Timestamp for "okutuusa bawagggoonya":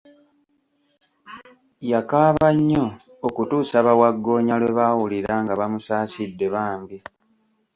3.27-4.53